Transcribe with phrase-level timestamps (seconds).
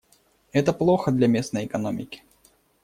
[0.51, 2.23] Это плохо для местной экономики.